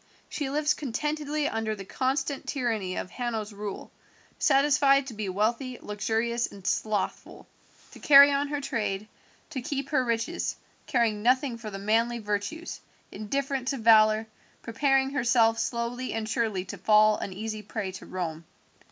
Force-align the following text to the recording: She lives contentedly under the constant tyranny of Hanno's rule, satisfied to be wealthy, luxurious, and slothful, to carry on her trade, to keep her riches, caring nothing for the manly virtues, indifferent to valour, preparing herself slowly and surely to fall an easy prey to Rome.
She 0.29 0.49
lives 0.49 0.73
contentedly 0.73 1.47
under 1.47 1.75
the 1.75 1.85
constant 1.85 2.47
tyranny 2.47 2.95
of 2.95 3.11
Hanno's 3.11 3.53
rule, 3.53 3.91
satisfied 4.39 5.05
to 5.05 5.13
be 5.13 5.29
wealthy, 5.29 5.77
luxurious, 5.79 6.47
and 6.51 6.65
slothful, 6.65 7.45
to 7.91 7.99
carry 7.99 8.31
on 8.31 8.47
her 8.47 8.59
trade, 8.59 9.07
to 9.51 9.61
keep 9.61 9.89
her 9.89 10.03
riches, 10.03 10.55
caring 10.87 11.21
nothing 11.21 11.55
for 11.55 11.69
the 11.69 11.77
manly 11.77 12.17
virtues, 12.17 12.81
indifferent 13.11 13.67
to 13.67 13.77
valour, 13.77 14.25
preparing 14.63 15.11
herself 15.11 15.59
slowly 15.59 16.13
and 16.13 16.27
surely 16.27 16.65
to 16.65 16.79
fall 16.79 17.17
an 17.17 17.31
easy 17.31 17.61
prey 17.61 17.91
to 17.91 18.07
Rome. 18.07 18.45